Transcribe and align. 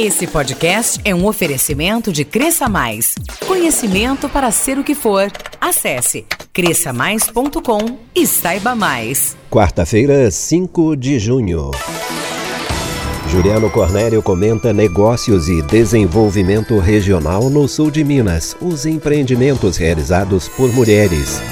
Esse 0.00 0.28
podcast 0.28 1.00
é 1.04 1.12
um 1.12 1.26
oferecimento 1.26 2.12
de 2.12 2.24
Cresça 2.24 2.68
Mais. 2.68 3.16
Conhecimento 3.44 4.28
para 4.28 4.48
ser 4.52 4.78
o 4.78 4.84
que 4.84 4.94
for. 4.94 5.28
Acesse 5.60 6.24
cresçamais.com 6.52 7.98
e 8.14 8.24
saiba 8.24 8.76
mais. 8.76 9.36
Quarta-feira, 9.50 10.30
5 10.30 10.94
de 10.94 11.18
junho. 11.18 11.72
Juliano 13.28 13.68
Cornélio 13.70 14.22
comenta 14.22 14.72
negócios 14.72 15.48
e 15.48 15.62
desenvolvimento 15.62 16.78
regional 16.78 17.50
no 17.50 17.66
sul 17.66 17.90
de 17.90 18.04
Minas, 18.04 18.56
os 18.60 18.86
empreendimentos 18.86 19.76
realizados 19.76 20.46
por 20.48 20.72
mulheres. 20.72 21.42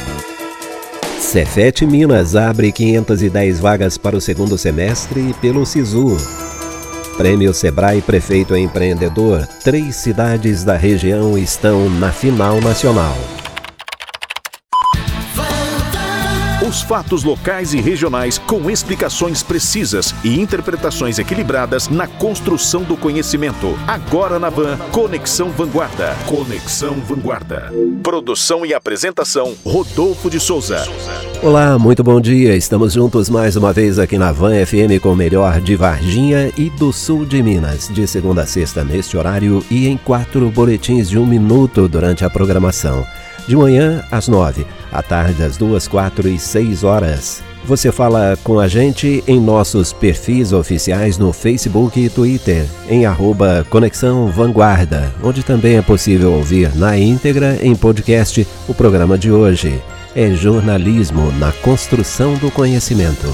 Cefete 1.19 1.85
Minas 1.85 2.37
abre 2.37 2.71
510 2.71 3.59
vagas 3.59 3.99
para 3.99 4.17
o 4.17 4.21
segundo 4.21 4.57
semestre 4.57 5.35
pelo 5.41 5.67
SISU. 5.67 6.46
Prêmio 7.17 7.55
Sebrae 7.55 8.03
Prefeito 8.03 8.55
Empreendedor. 8.55 9.47
Três 9.65 9.97
cidades 9.97 10.63
da 10.63 10.77
região 10.77 11.39
estão 11.39 11.89
na 11.89 12.13
final 12.13 12.61
nacional. 12.61 13.17
Os 16.69 16.83
fatos 16.83 17.25
locais 17.25 17.73
e 17.73 17.81
regionais 17.81 18.37
com 18.37 18.71
explicações 18.71 19.43
precisas 19.43 20.15
e 20.23 20.39
interpretações 20.39 21.19
equilibradas 21.19 21.89
na 21.89 22.07
construção 22.07 22.83
do 22.83 22.97
conhecimento. 22.97 23.79
Agora 23.87 24.39
na 24.39 24.51
Van, 24.51 24.77
Conexão 24.93 25.51
Vanguarda. 25.51 26.15
Conexão 26.27 26.95
Vanguarda. 27.01 27.73
Produção 28.03 28.67
e 28.67 28.75
apresentação, 28.75 29.55
Rodolfo 29.65 30.29
de 30.29 30.39
Souza. 30.39 30.85
Olá, 31.43 31.79
muito 31.79 32.03
bom 32.03 32.19
dia. 32.21 32.57
Estamos 32.57 32.95
juntos 32.95 33.29
mais 33.29 33.57
uma 33.57 33.73
vez 33.73 33.99
aqui 33.99 34.17
na 34.17 34.33
Van 34.33 34.65
FM 34.65 35.01
com 35.01 35.13
o 35.13 35.17
melhor 35.17 35.61
de 35.61 35.77
Varginha 35.77 36.51
e 36.57 36.71
do 36.71 36.93
sul 36.93 37.27
de 37.27 37.43
Minas, 37.43 37.89
de 37.93 38.07
segunda 38.09 38.43
a 38.43 38.47
sexta 38.47 38.83
neste 38.83 39.17
horário 39.17 39.65
e 39.71 39.87
em 39.87 39.97
quatro 39.99 40.51
boletins 40.51 41.11
de 41.11 41.19
um 41.19 41.27
minuto 41.27 41.87
durante 41.89 42.25
a 42.25 42.31
programação 42.31 43.07
de 43.47 43.55
manhã 43.55 44.03
às 44.11 44.27
nove, 44.27 44.67
à 44.91 45.03
tarde 45.03 45.43
às 45.43 45.57
duas, 45.57 45.87
quatro 45.87 46.27
e 46.27 46.39
seis 46.39 46.83
horas. 46.83 47.43
Você 47.67 47.93
fala 47.93 48.37
com 48.43 48.59
a 48.59 48.67
gente 48.67 49.23
em 49.27 49.39
nossos 49.39 49.93
perfis 49.93 50.53
oficiais 50.53 51.19
no 51.19 51.33
Facebook 51.33 52.01
e 52.01 52.09
Twitter, 52.09 52.65
em 52.89 53.05
arroba 53.05 53.65
Conexão 53.69 54.29
Vanguarda, 54.29 55.13
onde 55.23 55.43
também 55.43 55.77
é 55.77 55.83
possível 55.83 56.33
ouvir 56.33 56.75
na 56.75 56.97
íntegra 56.99 57.59
em 57.61 57.77
podcast 57.77 58.47
o 58.67 58.75
programa 58.75 59.19
de 59.19 59.31
hoje. 59.31 59.81
É 60.19 60.33
jornalismo 60.33 61.31
na 61.33 61.53
construção 61.53 62.37
do 62.37 62.51
conhecimento. 62.51 63.31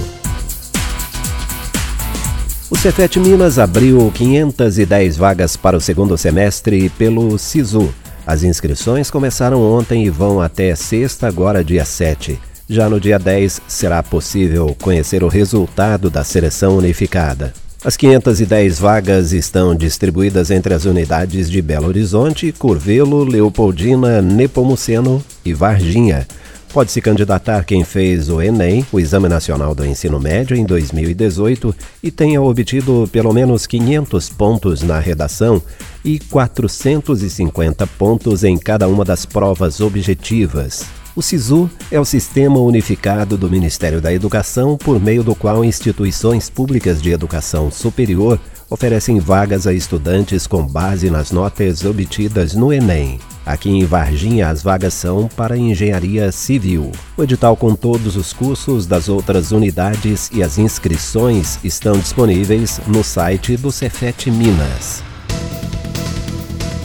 O 2.69 2.77
Cefet 2.77 3.21
Minas 3.21 3.57
abriu 3.57 4.11
510 4.13 5.17
vagas 5.17 5.57
para 5.57 5.77
o 5.77 5.81
segundo 5.81 6.19
semestre 6.19 6.89
pelo 6.91 7.39
SISU, 7.39 7.95
as 8.27 8.43
inscrições 8.43 9.13
começaram 9.13 9.63
ontem 9.63 10.05
e 10.07 10.11
vão 10.11 10.41
até 10.41 10.75
sexta, 10.75 11.29
agora 11.29 11.63
dia 11.63 11.85
7. 11.85 12.37
Já 12.69 12.89
no 12.89 12.99
dia 12.99 13.19
10 13.19 13.63
será 13.69 14.03
possível 14.03 14.77
conhecer 14.81 15.23
o 15.23 15.29
resultado 15.29 16.11
da 16.11 16.25
seleção 16.25 16.77
unificada. 16.77 17.55
As 17.85 17.97
510 17.97 18.81
vagas 18.81 19.33
estão 19.33 19.73
distribuídas 19.75 20.51
entre 20.51 20.75
as 20.75 20.85
unidades 20.85 21.49
de 21.49 21.63
Belo 21.63 21.87
Horizonte, 21.87 22.53
Curvelo, 22.53 23.23
Leopoldina, 23.23 24.21
Nepomuceno 24.21 25.23
e 25.45 25.53
Varginha. 25.53 26.27
Pode 26.73 26.91
se 26.91 27.03
candidatar 27.03 27.65
quem 27.67 27.85
fez 27.85 28.31
o 28.31 28.41
Enem, 28.41 28.87
o 28.91 28.99
Exame 28.99 29.29
Nacional 29.29 29.75
do 29.75 29.85
Ensino 29.85 30.19
Médio, 30.19 30.57
em 30.57 30.65
2018 30.65 31.75
e 32.03 32.11
tenha 32.11 32.41
obtido 32.41 33.07
pelo 33.13 33.31
menos 33.31 33.67
500 33.67 34.31
pontos 34.31 34.83
na 34.83 34.99
redação 34.99 35.61
e 36.03 36.19
450 36.19 37.87
pontos 37.87 38.43
em 38.43 38.57
cada 38.57 38.89
uma 38.89 39.05
das 39.05 39.27
provas 39.27 39.81
objetivas. 39.81 40.87
O 41.15 41.21
SISU 41.21 41.71
é 41.91 42.01
o 42.01 42.07
Sistema 42.07 42.59
Unificado 42.59 43.37
do 43.37 43.51
Ministério 43.51 44.01
da 44.01 44.11
Educação, 44.11 44.79
por 44.79 44.99
meio 44.99 45.23
do 45.23 45.35
qual 45.35 45.63
instituições 45.63 46.49
públicas 46.49 47.03
de 47.03 47.11
educação 47.11 47.71
superior 47.71 48.41
oferecem 48.71 49.21
vagas 49.21 49.67
a 49.67 49.75
estudantes 49.75 50.47
com 50.47 50.67
base 50.67 51.11
nas 51.11 51.33
notas 51.33 51.85
obtidas 51.85 52.55
no 52.55 52.73
Enem. 52.73 53.21
Aqui 53.45 53.71
em 53.71 53.85
Varginha, 53.85 54.49
as 54.49 54.63
vagas 54.63 54.95
são 54.95 55.29
para 55.29 55.57
engenharia 55.57 56.31
civil. 56.31 56.93
O 57.17 57.25
edital 57.25 57.57
com 57.57 57.75
todos 57.75 58.17
os 58.17 58.33
cursos 58.33 58.87
das 58.87 59.09
outras 59.09 59.51
unidades 59.51 60.31
e 60.33 60.43
as 60.43 60.59
inscrições 60.59 61.59
estão 61.65 61.95
disponíveis 61.95 62.81
no 62.87 63.03
site 63.03 63.57
do 63.57 63.73
Cefet 63.73 64.31
Minas. 64.31 65.03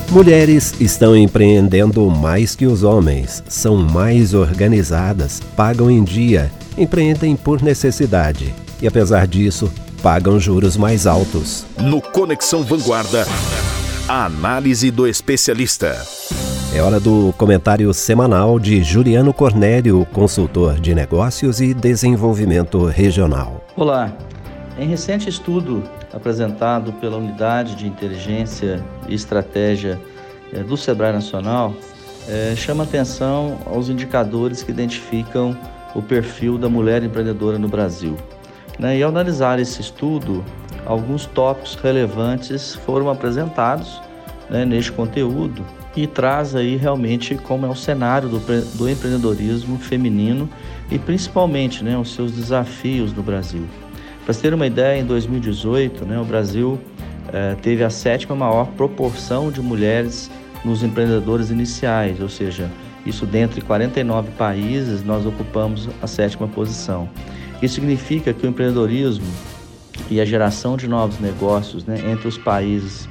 Mulheres 0.09 0.73
estão 0.79 1.16
empreendendo 1.16 2.09
mais 2.09 2.56
que 2.56 2.66
os 2.66 2.81
homens, 2.81 3.44
são 3.47 3.75
mais 3.75 4.34
organizadas, 4.34 5.41
pagam 5.56 5.91
em 5.91 6.03
dia, 6.03 6.50
empreendem 6.78 7.35
por 7.35 7.62
necessidade 7.62 8.56
e, 8.81 8.88
apesar 8.88 9.28
disso, 9.28 9.69
pagam 10.01 10.39
juros 10.39 10.78
mais 10.78 11.06
altos. 11.06 11.66
No 11.78 12.01
Conexão 12.01 12.63
Vanguarda, 12.63 13.28
a 14.07 14.25
análise 14.25 14.89
do 14.89 15.06
especialista. 15.06 16.01
É 16.75 16.81
hora 16.81 17.00
do 17.00 17.33
comentário 17.38 17.91
semanal 17.94 18.59
de 18.59 18.83
Juliano 18.83 19.33
Cornélio, 19.33 20.05
consultor 20.11 20.79
de 20.79 20.94
negócios 20.94 21.61
e 21.61 21.73
desenvolvimento 21.73 22.85
regional. 22.85 23.66
Olá. 23.75 24.11
Em 24.77 24.88
recente 24.88 25.29
estudo 25.29 25.81
apresentado 26.13 26.91
pela 26.94 27.17
Unidade 27.17 27.73
de 27.73 27.88
Inteligência 27.88 28.83
e 29.07 29.16
Estratégia 29.16 30.00
eh, 30.53 30.61
do 30.61 30.75
Sebrae 30.75 31.13
Nacional, 31.13 31.73
é, 32.27 32.53
chama 32.56 32.83
atenção 32.83 33.57
aos 33.66 33.89
indicadores 33.89 34.61
que 34.61 34.69
identificam 34.69 35.57
o 35.95 36.01
perfil 36.01 36.57
da 36.57 36.67
mulher 36.67 37.01
empreendedora 37.01 37.57
no 37.57 37.69
Brasil. 37.69 38.16
Né? 38.77 38.97
E 38.97 39.03
ao 39.03 39.09
analisar 39.09 39.57
esse 39.57 39.81
estudo, 39.81 40.44
alguns 40.85 41.25
tópicos 41.25 41.75
relevantes 41.75 42.75
foram 42.75 43.09
apresentados 43.09 44.01
né, 44.50 44.66
neste 44.66 44.91
conteúdo 44.91 45.66
e 45.97 46.06
traz 46.06 46.56
aí 46.56 46.78
realmente 46.78 47.34
como 47.34 47.66
é 47.66 47.69
o 47.69 47.75
cenário 47.75 48.30
do, 48.30 48.40
do 48.78 48.88
empreendedorismo 48.88 49.80
feminino 49.80 50.47
e 50.91 51.00
principalmente 51.00 51.84
né, 51.84 51.97
os 51.97 52.13
seus 52.13 52.31
desafios 52.31 53.12
no 53.12 53.24
Brasil. 53.24 53.63
Para 54.24 54.36
ter 54.36 54.53
uma 54.53 54.68
ideia, 54.68 55.02
em 55.02 55.06
2018, 55.06 56.06
né, 56.06 56.19
o 56.19 56.24
Brasil 56.24 56.80
eh, 57.34 57.56
teve 57.63 57.84
a 57.84 57.90
sétima 57.90 58.36
maior 58.36 58.68
proporção 58.78 59.52
de 59.52 59.59
mulheres 59.59 60.30
nos 60.63 60.84
empreendedores 60.84 61.50
iniciais, 61.50 62.22
ou 62.22 62.30
seja, 62.30 62.69
isso 63.03 63.25
dentre 63.25 63.59
49 63.62 64.30
países, 64.38 65.03
nós 65.03 65.25
ocupamos 65.25 65.90
a 66.00 66.06
sétima 66.06 66.47
posição. 66.47 67.09
Isso 67.59 67.75
significa 67.75 68.34
que 68.34 68.46
o 68.46 68.50
empreendedorismo 68.50 69.25
e 70.12 70.22
a 70.22 70.25
geração 70.25 70.78
de 70.78 70.88
novos 70.88 71.19
negócios 71.19 71.86
né, 71.86 72.00
entre 72.12 72.28
os 72.28 72.38
países 72.38 73.09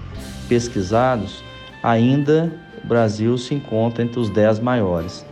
pesquisados 0.48 1.42
ainda 1.82 2.52
o 2.82 2.86
Brasil 2.86 3.36
se 3.38 3.54
encontra 3.54 4.02
entre 4.02 4.18
os 4.20 4.30
10 4.30 4.60
maiores. 4.60 5.24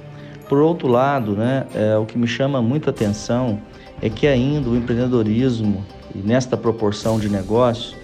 Por 0.48 0.58
outro 0.58 0.88
lado, 0.88 1.32
né, 1.32 1.66
é, 1.74 1.96
o 1.96 2.04
que 2.04 2.18
me 2.18 2.26
chama 2.26 2.60
muito 2.60 2.90
atenção 2.90 3.58
é 4.02 4.08
que 4.10 4.26
ainda 4.26 4.68
o 4.68 4.76
empreendedorismo, 4.76 5.84
nesta 6.14 6.56
proporção 6.56 7.18
de 7.18 7.28
negócio, 7.28 7.96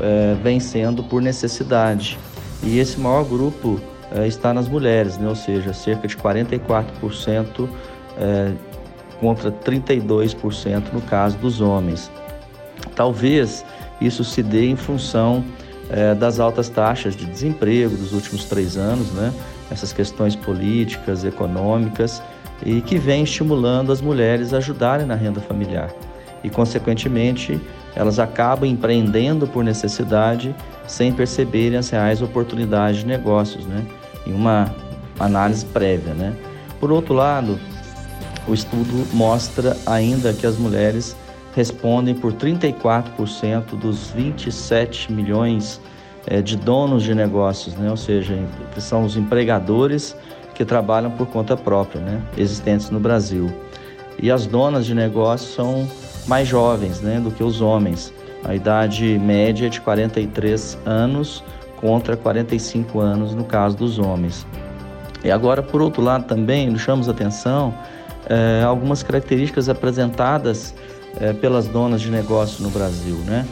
é, 0.00 0.36
vem 0.42 0.60
sendo 0.60 1.02
por 1.02 1.22
necessidade. 1.22 2.18
E 2.62 2.78
esse 2.78 2.98
maior 3.00 3.24
grupo 3.24 3.80
é, 4.12 4.26
está 4.26 4.52
nas 4.52 4.68
mulheres, 4.68 5.18
né, 5.18 5.28
ou 5.28 5.34
seja, 5.34 5.72
cerca 5.72 6.06
de 6.06 6.16
44% 6.16 7.68
é, 8.18 8.52
contra 9.20 9.50
32% 9.50 10.92
no 10.92 11.00
caso 11.00 11.36
dos 11.38 11.60
homens. 11.60 12.10
Talvez 12.94 13.64
isso 14.00 14.22
se 14.24 14.42
dê 14.42 14.68
em 14.68 14.76
função 14.76 15.44
é, 15.90 16.14
das 16.14 16.40
altas 16.40 16.68
taxas 16.68 17.14
de 17.14 17.26
desemprego 17.26 17.96
dos 17.96 18.12
últimos 18.12 18.44
três 18.44 18.76
anos, 18.76 19.10
né? 19.12 19.32
essas 19.70 19.92
questões 19.92 20.34
políticas, 20.34 21.24
econômicas, 21.24 22.22
e 22.64 22.80
que 22.80 22.96
vem 22.96 23.22
estimulando 23.22 23.92
as 23.92 24.00
mulheres 24.00 24.54
a 24.54 24.58
ajudarem 24.58 25.06
na 25.06 25.14
renda 25.14 25.40
familiar. 25.40 25.90
E, 26.42 26.50
consequentemente, 26.50 27.60
elas 27.94 28.18
acabam 28.18 28.68
empreendendo 28.68 29.46
por 29.46 29.64
necessidade 29.64 30.54
sem 30.86 31.12
perceberem 31.12 31.78
as 31.78 31.90
reais 31.90 32.22
oportunidades 32.22 33.00
de 33.00 33.06
negócios, 33.06 33.66
né? 33.66 33.84
em 34.26 34.32
uma 34.32 34.74
análise 35.18 35.64
prévia. 35.66 36.14
Né? 36.14 36.34
Por 36.78 36.92
outro 36.92 37.14
lado, 37.14 37.58
o 38.46 38.54
estudo 38.54 39.06
mostra 39.12 39.76
ainda 39.84 40.32
que 40.32 40.46
as 40.46 40.56
mulheres 40.56 41.16
respondem 41.56 42.14
por 42.14 42.34
34% 42.34 43.74
dos 43.80 44.10
27 44.10 45.10
milhões 45.10 45.80
é, 46.26 46.42
de 46.42 46.54
donos 46.54 47.02
de 47.02 47.14
negócios, 47.14 47.74
né? 47.76 47.90
ou 47.90 47.96
seja, 47.96 48.38
que 48.74 48.80
são 48.80 49.04
os 49.04 49.16
empregadores 49.16 50.14
que 50.54 50.66
trabalham 50.66 51.10
por 51.10 51.26
conta 51.26 51.56
própria, 51.56 52.02
né? 52.02 52.22
existentes 52.36 52.90
no 52.90 53.00
Brasil. 53.00 53.50
E 54.22 54.30
as 54.30 54.46
donas 54.46 54.84
de 54.84 54.94
negócios 54.94 55.54
são 55.54 55.88
mais 56.26 56.46
jovens 56.46 57.00
né? 57.00 57.20
do 57.20 57.30
que 57.30 57.42
os 57.42 57.62
homens. 57.62 58.12
A 58.44 58.54
idade 58.54 59.18
média 59.18 59.66
é 59.66 59.70
de 59.70 59.80
43 59.80 60.78
anos 60.84 61.42
contra 61.76 62.18
45 62.18 63.00
anos 63.00 63.34
no 63.34 63.44
caso 63.44 63.78
dos 63.78 63.98
homens. 63.98 64.46
E 65.24 65.30
agora, 65.30 65.62
por 65.62 65.80
outro 65.80 66.02
lado, 66.02 66.24
também 66.24 66.68
nos 66.68 66.82
chamamos 66.82 67.08
atenção 67.08 67.74
é, 68.28 68.62
algumas 68.62 69.02
características 69.02 69.70
apresentadas 69.70 70.74
é, 71.20 71.32
pelas 71.32 71.66
donas 71.66 72.00
de 72.00 72.10
negócio 72.10 72.62
no 72.62 72.70
Brasil, 72.70 73.16
né? 73.26 73.46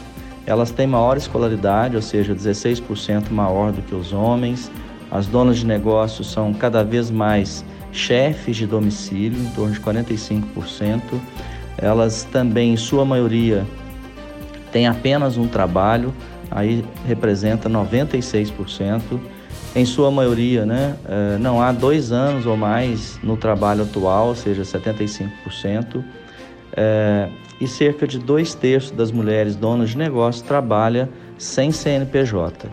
Elas 0.45 0.71
têm 0.71 0.85
maior 0.85 1.17
escolaridade, 1.17 1.95
ou 1.95 2.01
seja, 2.01 2.35
16% 2.35 3.31
maior 3.31 3.71
do 3.71 3.81
que 3.81 3.95
os 3.95 4.13
homens. 4.13 4.71
As 5.09 5.25
donas 5.25 5.57
de 5.57 5.65
negócio 5.65 6.23
são 6.23 6.53
cada 6.53 6.83
vez 6.83 7.09
mais 7.09 7.65
chefes 7.91 8.55
de 8.55 8.67
domicílio, 8.67 9.39
em 9.39 9.49
torno 9.51 9.73
de 9.73 9.79
45%. 9.79 11.01
Elas 11.77 12.23
também, 12.31 12.73
em 12.73 12.77
sua 12.77 13.03
maioria, 13.03 13.65
têm 14.71 14.87
apenas 14.87 15.37
um 15.37 15.47
trabalho, 15.47 16.13
aí 16.51 16.85
representa 17.07 17.69
96% 17.69 19.19
em 19.75 19.85
sua 19.85 20.09
maioria, 20.09 20.65
né, 20.65 20.95
eh, 21.05 21.37
não 21.37 21.61
há 21.61 21.73
dois 21.73 22.13
anos 22.13 22.45
ou 22.45 22.55
mais 22.55 23.19
no 23.21 23.35
trabalho 23.35 23.83
atual, 23.83 24.29
ou 24.29 24.35
seja, 24.35 24.63
75%, 24.63 26.01
é, 26.73 27.29
e 27.59 27.67
cerca 27.67 28.07
de 28.07 28.19
dois 28.19 28.53
terços 28.53 28.91
das 28.91 29.11
mulheres 29.11 29.55
donas 29.55 29.91
de 29.91 29.97
negócio 29.97 30.43
trabalha 30.43 31.09
sem 31.37 31.71
CNPJ. 31.71 32.69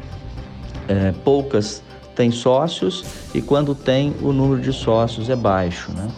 É, 0.88 1.12
poucas 1.24 1.82
têm 2.14 2.30
sócios 2.30 3.04
e 3.34 3.40
quando 3.40 3.74
tem 3.74 4.14
o 4.20 4.32
número 4.32 4.60
de 4.60 4.72
sócios 4.72 5.30
é 5.30 5.36
baixo, 5.36 5.92
né? 5.92 6.08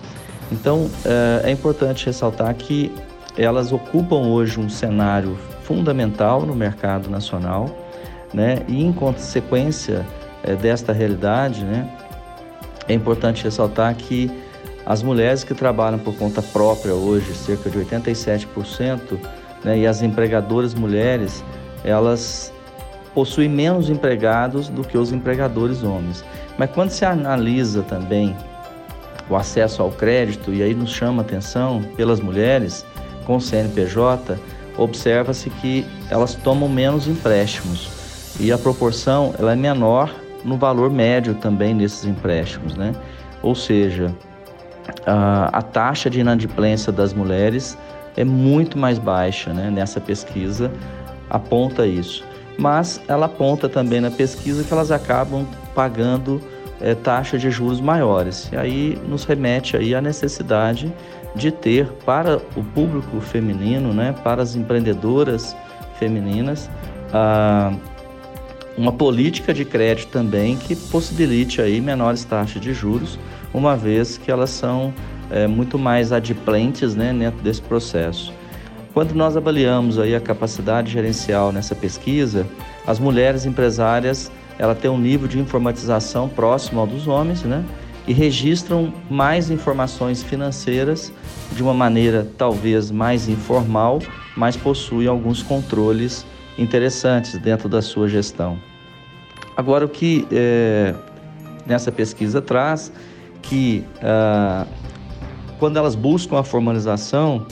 Então 0.50 0.91
é, 1.05 1.49
é 1.49 1.50
importante 1.50 2.06
ressaltar 2.06 2.55
que 2.55 2.93
elas 3.37 3.73
ocupam 3.73 4.29
hoje 4.29 4.61
um 4.61 4.69
cenário 4.69 5.37
fundamental 5.62 6.43
no 6.43 6.55
mercado 6.55 7.09
nacional, 7.11 7.69
né? 8.32 8.62
E 8.69 8.82
em 8.82 8.93
consequência 8.93 10.05
é, 10.44 10.55
desta 10.55 10.93
realidade, 10.93 11.65
né, 11.65 11.88
é 12.87 12.93
importante 12.93 13.43
ressaltar 13.43 13.94
que 13.94 14.31
as 14.87 15.03
mulheres 15.03 15.45
que 15.45 15.55
trabalham 15.55 15.99
por 15.99 16.15
conta 16.17 16.43
própria 16.43 16.95
hoje, 16.95 17.35
cerca 17.35 17.71
de 17.71 17.79
87%, 17.79 19.19
né, 19.65 19.79
e 19.79 19.87
as 19.87 20.03
empregadoras 20.03 20.75
mulheres, 20.75 21.43
elas 21.83 22.53
possuem 23.15 23.49
menos 23.49 23.89
empregados 23.89 24.69
do 24.69 24.83
que 24.83 24.99
os 24.99 25.13
empregadores 25.13 25.83
homens. 25.83 26.25
Mas 26.59 26.71
quando 26.71 26.91
se 26.91 27.05
analisa 27.05 27.83
também 27.83 28.37
o 29.31 29.37
acesso 29.37 29.81
ao 29.81 29.91
crédito, 29.91 30.53
e 30.53 30.63
aí 30.63 30.75
nos 30.75 30.91
chama 30.91 31.23
atenção 31.23 31.83
pelas 31.97 32.21
mulheres 32.21 32.85
com 33.25 33.41
CNPJ, 33.41 34.39
observa-se 34.77 35.49
que 35.49 35.87
elas 36.11 36.35
tomam 36.35 36.69
menos 36.69 37.07
empréstimos 37.07 37.89
e 38.39 38.51
a 38.51 38.59
proporção 38.59 39.33
ela 39.39 39.53
é 39.53 39.57
menor 39.57 40.13
no 40.45 40.57
valor 40.57 40.91
médio 40.91 41.35
também 41.35 41.77
desses 41.77 42.05
empréstimos, 42.05 42.77
né? 42.77 42.93
Ou 43.43 43.55
seja, 43.55 44.15
a, 45.06 45.62
taxa 45.62 46.09
de 46.09 46.21
inadimplência 46.21 46.93
das 46.93 47.12
mulheres 47.12 47.77
é 48.17 48.25
muito 48.25 48.79
mais 48.79 48.99
baixa, 48.99 49.53
né? 49.53 49.71
Nessa 49.71 50.01
pesquisa 50.01 50.71
aponta 51.29 51.87
isso, 51.87 52.25
mas 52.59 53.01
ela 53.09 53.27
aponta 53.27 53.69
também 53.69 54.01
na 54.01 54.11
pesquisa 54.11 54.62
que 54.62 54.73
elas 54.73 54.91
acabam 54.91 55.47
pagando 55.75 56.41
é, 56.81 56.95
taxas 56.95 57.41
de 57.41 57.51
juros 57.51 57.81
maiores. 57.81 58.51
E 58.53 58.56
aí 58.56 58.99
nos 59.09 59.25
remete 59.25 59.77
aí 59.77 59.95
à 59.95 60.01
necessidade 60.01 60.93
de 61.35 61.50
ter 61.50 61.87
para 62.05 62.41
o 62.55 62.62
público 62.62 63.21
feminino, 63.21 63.93
né, 63.93 64.15
para 64.23 64.43
as 64.43 64.55
empreendedoras 64.55 65.57
femininas, 65.99 66.71
a 67.12 67.73
uma 68.77 68.93
política 68.93 69.55
de 69.55 69.65
crédito 69.65 70.11
também 70.11 70.57
que 70.57 70.75
possibilite 70.75 71.62
aí 71.62 71.81
menores 71.81 72.25
taxas 72.25 72.61
de 72.61 72.75
juros, 72.75 73.19
uma 73.55 73.77
vez 73.77 74.19
que 74.19 74.31
elas 74.31 74.51
são 74.51 74.93
é, 75.31 75.47
muito 75.47 75.79
mais 75.79 76.12
adimplentes 76.12 76.95
né, 76.95 77.12
dentro 77.12 77.41
desse 77.43 77.62
processo. 77.62 78.33
Quando 78.93 79.15
nós 79.15 79.37
avaliamos 79.37 79.99
aí 79.99 80.15
a 80.15 80.21
capacidade 80.21 80.93
gerencial 80.93 81.51
nessa 81.51 81.75
pesquisa, 81.75 82.47
as 82.87 82.99
mulheres 82.99 83.47
empresárias 83.47 84.31
ela 84.59 84.75
tem 84.75 84.91
um 84.91 84.99
nível 84.99 85.27
de 85.27 85.39
informatização 85.39 86.29
próximo 86.29 86.81
ao 86.81 86.87
dos 86.87 87.09
homens, 87.09 87.43
né? 87.43 87.65
E 88.06 88.12
registram 88.12 88.93
mais 89.11 89.51
informações 89.51 90.23
financeiras 90.23 91.12
de 91.53 91.62
uma 91.62 91.75
maneira 91.75 92.29
talvez 92.37 92.91
mais 92.91 93.29
informal, 93.29 94.00
mas 94.37 94.57
possuem 94.57 95.09
alguns 95.09 95.43
controles 95.43 96.25
interessantes 96.59 97.37
dentro 97.39 97.69
da 97.69 97.81
sua 97.81 98.09
gestão. 98.09 98.59
Agora, 99.57 99.85
o 99.87 99.89
que 99.89 100.27
é, 100.31 100.95
nessa 101.67 101.91
pesquisa 101.91 102.43
traz 102.43 102.93
que 103.49 103.85
ah, 104.02 104.67
quando 105.58 105.76
elas 105.76 105.94
buscam 105.94 106.38
a 106.38 106.44
formalização 106.44 107.46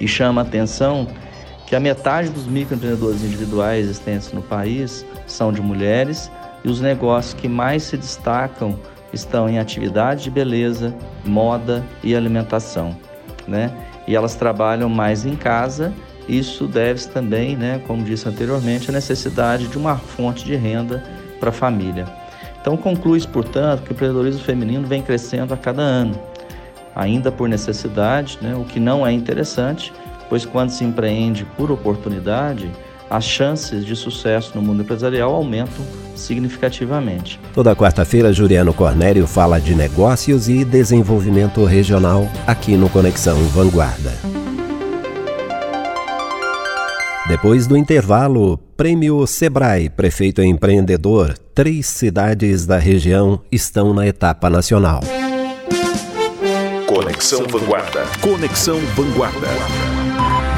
e 0.00 0.06
chama 0.06 0.42
a 0.42 0.44
atenção 0.44 1.06
que 1.66 1.76
a 1.76 1.80
metade 1.80 2.30
dos 2.30 2.46
microempreendedores 2.46 3.22
individuais 3.22 3.84
existentes 3.84 4.32
no 4.32 4.42
país 4.42 5.04
são 5.26 5.52
de 5.52 5.60
mulheres 5.60 6.30
e 6.64 6.68
os 6.68 6.80
negócios 6.80 7.34
que 7.34 7.48
mais 7.48 7.82
se 7.82 7.96
destacam 7.96 8.78
estão 9.12 9.48
em 9.48 9.58
atividade 9.58 10.24
de 10.24 10.30
beleza, 10.30 10.94
moda 11.24 11.84
e 12.02 12.14
alimentação, 12.14 12.96
né? 13.46 13.70
E 14.06 14.16
elas 14.16 14.34
trabalham 14.34 14.88
mais 14.88 15.26
em 15.26 15.34
casa 15.34 15.92
isso 16.28 16.66
deve-se 16.66 17.08
também, 17.08 17.56
né, 17.56 17.80
como 17.86 18.04
disse 18.04 18.28
anteriormente, 18.28 18.90
à 18.90 18.92
necessidade 18.92 19.66
de 19.66 19.78
uma 19.78 19.96
fonte 19.96 20.44
de 20.44 20.54
renda 20.54 21.02
para 21.40 21.48
a 21.48 21.52
família. 21.52 22.06
Então, 22.60 22.76
conclui 22.76 23.20
portanto, 23.26 23.82
que 23.82 23.90
o 23.90 23.92
empreendedorismo 23.92 24.40
feminino 24.42 24.86
vem 24.86 25.02
crescendo 25.02 25.54
a 25.54 25.56
cada 25.56 25.82
ano, 25.82 26.18
ainda 26.94 27.30
por 27.30 27.48
necessidade, 27.48 28.38
né, 28.42 28.54
o 28.54 28.64
que 28.64 28.80
não 28.80 29.06
é 29.06 29.12
interessante, 29.12 29.92
pois 30.28 30.44
quando 30.44 30.70
se 30.70 30.84
empreende 30.84 31.46
por 31.56 31.70
oportunidade, 31.70 32.70
as 33.10 33.24
chances 33.24 33.86
de 33.86 33.96
sucesso 33.96 34.52
no 34.54 34.60
mundo 34.60 34.82
empresarial 34.82 35.32
aumentam 35.34 35.84
significativamente. 36.14 37.40
Toda 37.54 37.74
quarta-feira, 37.74 38.32
Juliano 38.32 38.74
Cornélio 38.74 39.26
fala 39.26 39.60
de 39.60 39.74
negócios 39.74 40.48
e 40.48 40.64
desenvolvimento 40.64 41.64
regional 41.64 42.28
aqui 42.46 42.76
no 42.76 42.88
Conexão 42.88 43.38
Vanguarda. 43.44 44.47
Depois 47.28 47.66
do 47.66 47.76
intervalo, 47.76 48.56
Prêmio 48.74 49.26
Sebrae 49.26 49.90
Prefeito 49.90 50.40
Empreendedor. 50.40 51.36
Três 51.54 51.86
cidades 51.86 52.64
da 52.64 52.78
região 52.78 53.42
estão 53.52 53.92
na 53.92 54.06
etapa 54.06 54.48
nacional. 54.48 55.02
Conexão 56.86 57.46
Vanguarda. 57.46 58.04
Conexão 58.22 58.78
Vanguarda. 58.96 59.97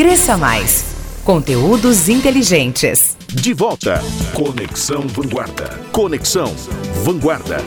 Cresça 0.00 0.34
Mais. 0.34 0.82
Conteúdos 1.22 2.08
inteligentes. 2.08 3.18
De 3.28 3.52
volta. 3.52 4.02
Conexão 4.32 5.02
Vanguarda. 5.06 5.78
Conexão 5.92 6.54
Vanguarda. 7.04 7.58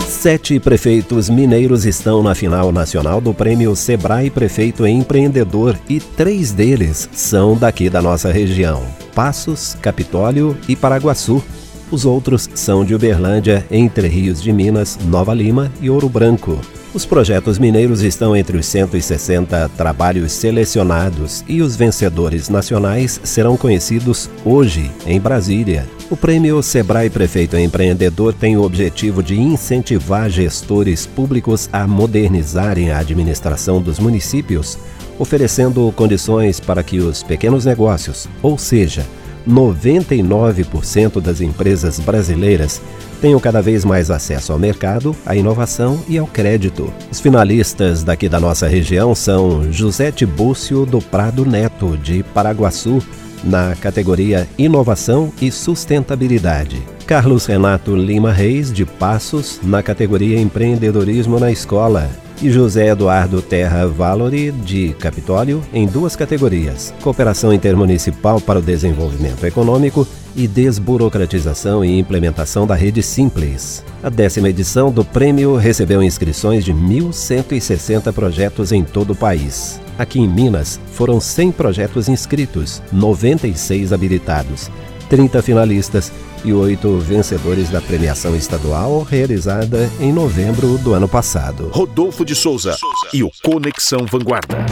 Sete 0.00 0.58
prefeitos 0.58 1.30
mineiros 1.30 1.86
estão 1.86 2.24
na 2.24 2.34
final 2.34 2.72
nacional 2.72 3.20
do 3.20 3.32
prêmio 3.32 3.76
Sebrae 3.76 4.30
Prefeito 4.30 4.84
Empreendedor 4.84 5.78
e 5.88 6.00
três 6.00 6.50
deles 6.50 7.08
são 7.12 7.56
daqui 7.56 7.88
da 7.88 8.02
nossa 8.02 8.32
região: 8.32 8.82
Passos, 9.14 9.76
Capitólio 9.80 10.58
e 10.68 10.74
Paraguaçu. 10.74 11.40
Os 11.88 12.04
outros 12.04 12.50
são 12.56 12.84
de 12.84 12.96
Uberlândia, 12.96 13.64
Entre 13.70 14.08
Rios 14.08 14.42
de 14.42 14.52
Minas, 14.52 14.98
Nova 15.04 15.32
Lima 15.32 15.70
e 15.80 15.88
Ouro 15.88 16.08
Branco. 16.08 16.58
Os 16.94 17.04
projetos 17.04 17.58
mineiros 17.58 18.02
estão 18.02 18.36
entre 18.36 18.56
os 18.56 18.66
160 18.66 19.68
trabalhos 19.70 20.30
selecionados 20.30 21.44
e 21.48 21.60
os 21.60 21.74
vencedores 21.74 22.48
nacionais 22.48 23.20
serão 23.24 23.56
conhecidos 23.56 24.30
hoje 24.44 24.92
em 25.04 25.20
Brasília. 25.20 25.88
O 26.08 26.16
prêmio 26.16 26.62
Sebrae 26.62 27.10
Prefeito 27.10 27.56
Empreendedor 27.56 28.32
tem 28.32 28.56
o 28.56 28.62
objetivo 28.62 29.24
de 29.24 29.36
incentivar 29.36 30.30
gestores 30.30 31.04
públicos 31.04 31.68
a 31.72 31.84
modernizarem 31.84 32.92
a 32.92 32.98
administração 32.98 33.82
dos 33.82 33.98
municípios 33.98 34.78
oferecendo 35.18 35.92
condições 35.96 36.60
para 36.60 36.82
que 36.82 36.98
os 36.98 37.22
pequenos 37.22 37.64
negócios, 37.64 38.28
ou 38.42 38.58
seja, 38.58 39.06
99% 39.48 41.20
das 41.20 41.40
empresas 41.40 41.98
brasileiras 42.00 42.80
tenham 43.20 43.40
cada 43.40 43.62
vez 43.62 43.84
mais 43.84 44.10
acesso 44.10 44.52
ao 44.52 44.58
mercado, 44.58 45.14
à 45.24 45.34
inovação 45.34 46.02
e 46.08 46.18
ao 46.18 46.26
crédito. 46.26 46.92
Os 47.10 47.20
finalistas 47.20 48.02
daqui 48.02 48.28
da 48.28 48.40
nossa 48.40 48.66
região 48.66 49.14
são 49.14 49.72
José 49.72 50.10
Tibúcio 50.10 50.84
do 50.84 51.00
Prado 51.00 51.44
Neto, 51.46 51.96
de 51.96 52.22
Paraguaçu, 52.22 53.02
na 53.42 53.74
categoria 53.76 54.48
Inovação 54.56 55.32
e 55.40 55.50
Sustentabilidade. 55.50 56.82
Carlos 57.06 57.44
Renato 57.44 57.94
Lima 57.94 58.32
Reis, 58.32 58.72
de 58.72 58.86
Passos, 58.86 59.60
na 59.62 59.82
categoria 59.82 60.40
Empreendedorismo 60.40 61.38
na 61.38 61.52
Escola 61.52 62.10
e 62.44 62.50
José 62.50 62.88
Eduardo 62.88 63.40
Terra 63.40 63.86
Valori, 63.86 64.52
de 64.52 64.94
Capitólio, 64.98 65.62
em 65.72 65.86
duas 65.86 66.14
categorias: 66.14 66.92
Cooperação 67.02 67.54
Intermunicipal 67.54 68.38
para 68.38 68.58
o 68.58 68.62
Desenvolvimento 68.62 69.46
Econômico 69.46 70.06
e 70.36 70.46
Desburocratização 70.46 71.82
e 71.82 71.98
Implementação 71.98 72.66
da 72.66 72.74
Rede 72.74 73.02
Simples. 73.02 73.82
A 74.02 74.10
décima 74.10 74.50
edição 74.50 74.92
do 74.92 75.02
prêmio 75.02 75.56
recebeu 75.56 76.02
inscrições 76.02 76.66
de 76.66 76.74
1.160 76.74 78.12
projetos 78.12 78.72
em 78.72 78.84
todo 78.84 79.14
o 79.14 79.16
país. 79.16 79.80
Aqui 79.98 80.20
em 80.20 80.28
Minas, 80.28 80.78
foram 80.92 81.18
100 81.20 81.52
projetos 81.52 82.10
inscritos, 82.10 82.82
96 82.92 83.90
habilitados, 83.90 84.70
30 85.08 85.40
finalistas 85.40 86.12
e 86.44 86.52
oito 86.52 86.98
vencedores 86.98 87.70
da 87.70 87.80
premiação 87.80 88.36
estadual 88.36 89.02
realizada 89.02 89.90
em 89.98 90.12
novembro 90.12 90.78
do 90.78 90.92
ano 90.92 91.08
passado. 91.08 91.70
Rodolfo 91.72 92.24
de 92.24 92.34
Souza 92.34 92.76
e 93.12 93.22
o 93.22 93.30
Conexão 93.42 94.06
Vanguarda. 94.06 94.64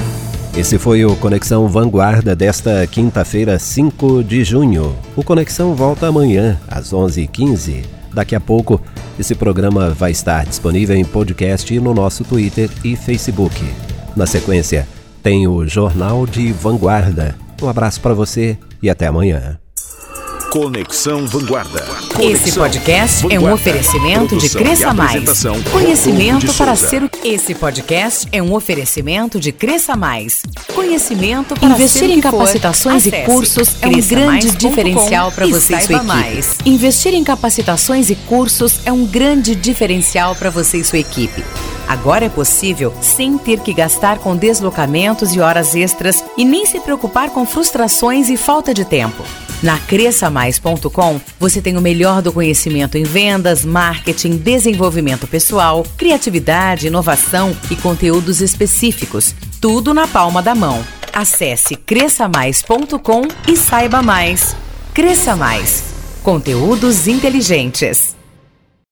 Esse 0.54 0.78
foi 0.78 1.04
o 1.04 1.16
Conexão 1.16 1.66
Vanguarda 1.66 2.36
desta 2.36 2.86
quinta-feira, 2.86 3.58
5 3.58 4.22
de 4.22 4.44
junho. 4.44 4.94
O 5.16 5.24
Conexão 5.24 5.74
volta 5.74 6.06
amanhã, 6.06 6.60
às 6.68 6.92
11h15. 6.92 7.84
Daqui 8.12 8.34
a 8.34 8.40
pouco, 8.40 8.78
esse 9.18 9.34
programa 9.34 9.90
vai 9.90 10.10
estar 10.10 10.44
disponível 10.44 10.94
em 10.94 11.04
podcast 11.04 11.80
no 11.80 11.94
nosso 11.94 12.22
Twitter 12.22 12.68
e 12.84 12.94
Facebook. 12.94 13.64
Na 14.14 14.26
sequência, 14.26 14.86
tem 15.22 15.48
o 15.48 15.66
Jornal 15.66 16.26
de 16.26 16.52
Vanguarda. 16.52 17.34
Um 17.62 17.68
abraço 17.68 18.00
para 18.00 18.12
você 18.12 18.58
e 18.82 18.90
até 18.90 19.06
amanhã. 19.06 19.61
Conexão 20.52 21.26
Vanguarda. 21.26 21.80
Conexão 22.12 22.30
Esse 22.30 22.52
podcast 22.52 23.22
Vanguarda. 23.22 23.46
é 23.46 23.48
um 23.48 23.54
oferecimento 23.54 24.36
de 24.36 24.50
Cresça 24.50 24.92
Mais. 24.92 25.44
Conhecimento 25.72 26.52
para 26.52 26.76
ser 26.76 27.02
o 27.02 27.10
Esse 27.24 27.54
podcast 27.54 28.28
é 28.30 28.42
um 28.42 28.52
oferecimento 28.52 29.40
de 29.40 29.50
Cresça 29.50 29.96
Mais. 29.96 30.42
Conhecimento 30.74 31.54
para 31.54 31.70
Investir 31.70 32.02
ser 32.02 32.10
em 32.10 32.20
capacitações 32.20 33.06
e 33.06 33.10
cursos 33.24 33.76
é 33.80 33.86
um 33.86 34.02
grande 34.02 34.50
diferencial 34.50 35.32
para 35.32 35.46
você 35.46 35.74
e 35.74 35.80
sua 35.80 35.94
equipe. 35.94 36.06
Mais. 36.06 36.58
Investir 36.66 37.14
em 37.14 37.24
capacitações 37.24 38.10
e 38.10 38.14
cursos 38.14 38.80
é 38.84 38.92
um 38.92 39.06
grande 39.06 39.54
diferencial 39.54 40.36
para 40.36 40.50
você 40.50 40.76
e 40.76 40.84
sua 40.84 40.98
equipe. 40.98 41.42
Agora 41.88 42.24
é 42.24 42.28
possível 42.28 42.92
sem 43.00 43.36
ter 43.38 43.60
que 43.60 43.72
gastar 43.72 44.18
com 44.18 44.36
deslocamentos 44.36 45.34
e 45.34 45.40
horas 45.40 45.74
extras 45.74 46.24
e 46.36 46.44
nem 46.44 46.64
se 46.66 46.80
preocupar 46.80 47.30
com 47.30 47.44
frustrações 47.44 48.28
e 48.28 48.36
falta 48.36 48.72
de 48.72 48.84
tempo. 48.84 49.22
Na 49.62 49.78
cresçamais.com, 49.78 51.20
você 51.38 51.62
tem 51.62 51.76
o 51.76 51.80
melhor 51.80 52.20
do 52.20 52.32
conhecimento 52.32 52.98
em 52.98 53.04
vendas, 53.04 53.64
marketing, 53.64 54.36
desenvolvimento 54.36 55.26
pessoal, 55.26 55.84
criatividade, 55.96 56.88
inovação 56.88 57.56
e 57.70 57.76
conteúdos 57.76 58.40
específicos. 58.40 59.34
Tudo 59.60 59.94
na 59.94 60.08
palma 60.08 60.42
da 60.42 60.54
mão. 60.54 60.84
Acesse 61.12 61.76
cresçamais.com 61.76 63.22
e 63.46 63.56
saiba 63.56 64.02
mais. 64.02 64.56
Cresça 64.94 65.36
Mais. 65.36 65.84
Conteúdos 66.22 67.06
inteligentes. 67.08 68.14